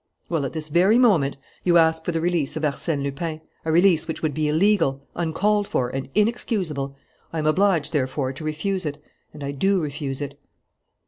Well, 0.29 0.47
at 0.47 0.53
this 0.53 0.69
very 0.69 0.97
moment, 0.97 1.37
you 1.63 1.77
ask 1.77 2.03
for 2.03 2.11
the 2.11 2.21
release 2.21 2.55
of 2.55 2.63
Arsène 2.63 3.03
Lupin, 3.03 3.39
a 3.63 3.71
release 3.71 4.07
which 4.07 4.23
would 4.23 4.33
be 4.33 4.47
illegal, 4.47 5.05
uncalled 5.15 5.67
for, 5.67 5.89
and 5.89 6.09
inexcusable. 6.15 6.95
I 7.31 7.37
am 7.37 7.45
obliged, 7.45 7.93
therefore, 7.93 8.33
to 8.33 8.43
refuse 8.43 8.87
it, 8.87 8.99
and 9.31 9.43
I 9.43 9.51
do 9.51 9.79
refuse 9.79 10.19
it." 10.19 10.39